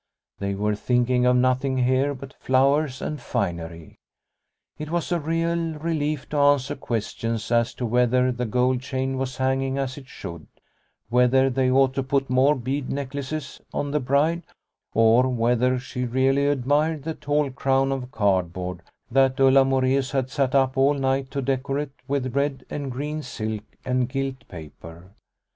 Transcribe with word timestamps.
They 0.39 0.55
were 0.55 0.73
thinking 0.73 1.27
of 1.27 1.35
nothing 1.35 1.77
here 1.77 2.15
but 2.15 2.33
flowers 2.39 3.03
and 3.03 3.21
finery. 3.21 3.99
It 4.79 4.89
was 4.89 5.11
a 5.11 5.19
real 5.19 5.75
relief 5.77 6.27
to 6.29 6.37
answer 6.37 6.75
ques 6.75 7.11
tions 7.13 7.51
as 7.51 7.75
to 7.75 7.85
whether 7.85 8.31
the 8.31 8.47
gold 8.47 8.81
chain 8.81 9.19
was 9.19 9.37
hanging 9.37 9.77
as 9.77 9.99
it 9.99 10.07
should, 10.07 10.47
whether 11.09 11.51
they 11.51 11.69
ought 11.69 11.93
to 11.93 12.01
put 12.01 12.31
more 12.31 12.55
bead 12.55 12.89
necklaces 12.89 13.61
on 13.75 13.91
the 13.91 13.99
bride, 13.99 14.41
or 14.95 15.29
whether 15.29 15.77
she 15.77 16.05
really 16.05 16.47
admired 16.47 17.03
the 17.03 17.13
tall 17.13 17.51
crown 17.51 17.91
of 17.91 18.09
cardboard 18.11 18.81
that 19.11 19.39
Ulla 19.39 19.63
Moreus 19.63 20.09
had 20.13 20.31
sat 20.31 20.55
up 20.55 20.77
all 20.77 20.95
night 20.95 21.29
to 21.29 21.43
decorate 21.43 21.91
with 22.07 22.35
red 22.35 22.65
and 22.71 22.91
green 22.91 23.21
silk 23.21 23.61
and 23.85 24.09
gilt 24.09 24.47
paper. 24.47 25.11